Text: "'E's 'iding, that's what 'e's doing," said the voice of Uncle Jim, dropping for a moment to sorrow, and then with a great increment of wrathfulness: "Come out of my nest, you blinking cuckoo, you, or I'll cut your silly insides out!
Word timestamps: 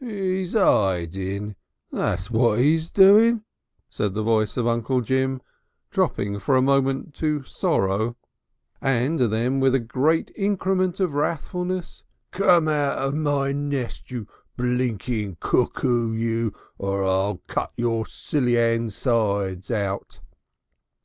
"'E's 0.00 0.54
'iding, 0.54 1.56
that's 1.90 2.30
what 2.30 2.60
'e's 2.60 2.88
doing," 2.88 3.42
said 3.88 4.14
the 4.14 4.22
voice 4.22 4.56
of 4.56 4.64
Uncle 4.64 5.00
Jim, 5.00 5.42
dropping 5.90 6.38
for 6.38 6.54
a 6.54 6.62
moment 6.62 7.12
to 7.14 7.42
sorrow, 7.42 8.16
and 8.80 9.18
then 9.18 9.58
with 9.58 9.74
a 9.74 9.80
great 9.80 10.30
increment 10.36 11.00
of 11.00 11.14
wrathfulness: 11.14 12.04
"Come 12.30 12.68
out 12.68 12.98
of 12.98 13.14
my 13.16 13.50
nest, 13.50 14.08
you 14.12 14.28
blinking 14.56 15.38
cuckoo, 15.40 16.12
you, 16.12 16.54
or 16.78 17.04
I'll 17.04 17.42
cut 17.48 17.72
your 17.76 18.06
silly 18.06 18.56
insides 18.56 19.68
out! 19.68 20.20